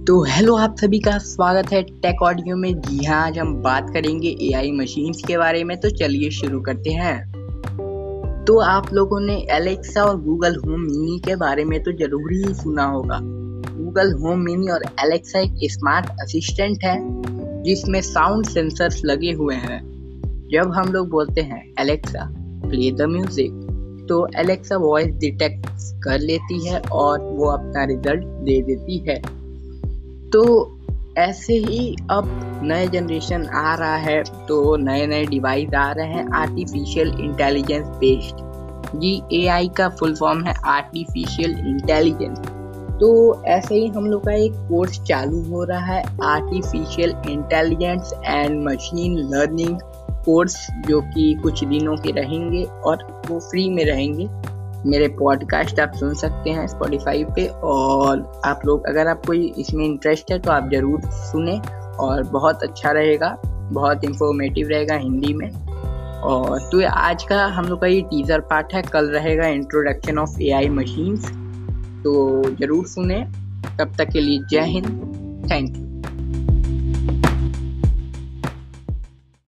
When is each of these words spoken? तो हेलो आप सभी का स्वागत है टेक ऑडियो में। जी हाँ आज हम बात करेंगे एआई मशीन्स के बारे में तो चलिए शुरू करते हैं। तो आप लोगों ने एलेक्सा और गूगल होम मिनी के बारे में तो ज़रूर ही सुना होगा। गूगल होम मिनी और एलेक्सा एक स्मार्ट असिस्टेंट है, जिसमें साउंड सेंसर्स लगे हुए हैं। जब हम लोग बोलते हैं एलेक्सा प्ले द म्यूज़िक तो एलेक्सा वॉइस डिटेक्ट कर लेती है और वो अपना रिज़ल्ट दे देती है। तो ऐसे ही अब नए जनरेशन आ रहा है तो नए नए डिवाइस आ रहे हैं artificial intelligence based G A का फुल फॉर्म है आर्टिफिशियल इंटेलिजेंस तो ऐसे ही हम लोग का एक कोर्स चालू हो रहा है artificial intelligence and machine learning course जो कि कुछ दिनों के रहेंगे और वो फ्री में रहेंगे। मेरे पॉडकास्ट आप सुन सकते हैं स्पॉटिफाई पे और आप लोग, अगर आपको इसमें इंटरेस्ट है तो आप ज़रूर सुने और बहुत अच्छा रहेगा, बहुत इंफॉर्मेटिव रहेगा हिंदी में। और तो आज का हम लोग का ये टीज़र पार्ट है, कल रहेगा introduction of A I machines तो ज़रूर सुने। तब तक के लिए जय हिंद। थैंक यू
तो 0.00 0.22
हेलो 0.24 0.54
आप 0.56 0.76
सभी 0.80 0.98
का 1.00 1.16
स्वागत 1.18 1.72
है 1.72 1.82
टेक 2.02 2.22
ऑडियो 2.22 2.56
में। 2.56 2.80
जी 2.80 3.04
हाँ 3.04 3.20
आज 3.26 3.38
हम 3.38 3.52
बात 3.62 3.88
करेंगे 3.94 4.28
एआई 4.42 4.70
मशीन्स 4.72 5.22
के 5.26 5.36
बारे 5.38 5.62
में 5.64 5.76
तो 5.80 5.88
चलिए 5.90 6.30
शुरू 6.30 6.60
करते 6.60 6.90
हैं। 6.90 8.44
तो 8.44 8.58
आप 8.60 8.92
लोगों 8.92 9.18
ने 9.20 9.34
एलेक्सा 9.52 10.02
और 10.02 10.20
गूगल 10.22 10.56
होम 10.56 10.80
मिनी 10.80 11.18
के 11.26 11.34
बारे 11.36 11.64
में 11.64 11.78
तो 11.82 11.92
ज़रूर 11.98 12.32
ही 12.32 12.54
सुना 12.54 12.84
होगा। 12.84 13.18
गूगल 13.22 14.12
होम 14.12 14.40
मिनी 14.40 14.68
और 14.68 14.84
एलेक्सा 15.04 15.38
एक 15.38 15.58
स्मार्ट 15.72 16.06
असिस्टेंट 16.22 16.84
है, 16.84 16.96
जिसमें 17.64 18.00
साउंड 18.02 18.46
सेंसर्स 18.46 19.04
लगे 19.04 19.32
हुए 19.32 19.54
हैं। 19.56 19.80
जब 20.52 20.72
हम 20.74 20.92
लोग 20.92 21.08
बोलते 21.10 21.40
हैं 21.40 21.62
एलेक्सा 21.80 22.24
प्ले 22.62 22.90
द 22.92 23.10
म्यूज़िक 23.10 24.06
तो 24.08 24.26
एलेक्सा 24.38 24.76
वॉइस 24.76 25.14
डिटेक्ट 25.18 25.66
कर 26.04 26.18
लेती 26.20 26.66
है 26.66 26.80
और 26.80 27.20
वो 27.20 27.50
अपना 27.50 27.84
रिज़ल्ट 27.84 28.24
दे 28.46 28.60
देती 28.62 28.98
है। 29.08 29.20
तो 30.32 30.76
ऐसे 31.18 31.54
ही 31.54 31.96
अब 32.10 32.60
नए 32.62 32.86
जनरेशन 32.86 33.46
आ 33.46 33.74
रहा 33.74 33.96
है 33.96 34.22
तो 34.22 34.76
नए 34.76 35.06
नए 35.06 35.24
डिवाइस 35.24 35.74
आ 35.74 35.92
रहे 35.92 36.06
हैं 36.06 36.28
artificial 36.32 37.08
intelligence 37.20 37.86
based 37.86 38.36
G 39.00 39.22
A 39.32 39.68
का 39.76 39.88
फुल 39.88 40.14
फॉर्म 40.14 40.44
है 40.44 40.54
आर्टिफिशियल 40.66 41.50
इंटेलिजेंस 41.50 42.38
तो 43.00 43.42
ऐसे 43.44 43.74
ही 43.74 43.86
हम 43.86 44.06
लोग 44.06 44.24
का 44.24 44.32
एक 44.32 44.52
कोर्स 44.52 45.02
चालू 45.02 45.42
हो 45.42 45.64
रहा 45.64 45.84
है 45.86 46.02
artificial 46.22 47.14
intelligence 47.30 48.12
and 48.24 48.68
machine 48.68 49.18
learning 49.18 49.78
course 50.24 50.66
जो 50.86 51.00
कि 51.00 51.34
कुछ 51.42 51.64
दिनों 51.64 51.96
के 51.96 52.10
रहेंगे 52.10 52.64
और 52.64 53.22
वो 53.30 53.40
फ्री 53.40 53.70
में 53.70 53.84
रहेंगे। 53.84 54.28
मेरे 54.86 55.08
पॉडकास्ट 55.08 55.80
आप 55.80 55.92
सुन 55.94 56.14
सकते 56.14 56.50
हैं 56.50 56.66
स्पॉटिफाई 56.66 57.24
पे 57.36 57.46
और 57.46 58.42
आप 58.44 58.60
लोग, 58.66 58.86
अगर 58.86 59.08
आपको 59.08 59.32
इसमें 59.32 59.84
इंटरेस्ट 59.84 60.30
है 60.32 60.38
तो 60.38 60.52
आप 60.52 60.70
ज़रूर 60.72 61.00
सुने 61.04 61.58
और 62.00 62.22
बहुत 62.22 62.62
अच्छा 62.62 62.90
रहेगा, 62.90 63.36
बहुत 63.44 64.04
इंफॉर्मेटिव 64.04 64.68
रहेगा 64.68 64.94
हिंदी 64.94 65.34
में। 65.34 65.50
और 66.20 66.58
तो 66.72 66.86
आज 66.88 67.22
का 67.22 67.44
हम 67.48 67.64
लोग 67.64 67.80
का 67.80 67.86
ये 67.86 68.00
टीज़र 68.10 68.40
पार्ट 68.50 68.74
है, 68.74 68.82
कल 68.82 69.10
रहेगा 69.10 69.46
introduction 69.48 70.18
of 70.18 70.40
A 70.42 70.50
I 70.52 70.68
machines 70.70 71.30
तो 72.04 72.42
ज़रूर 72.56 72.86
सुने। 72.86 73.24
तब 73.78 73.94
तक 73.98 74.10
के 74.12 74.20
लिए 74.20 74.42
जय 74.50 74.66
हिंद। 74.66 74.86
थैंक 75.50 75.76
यू 75.76 75.89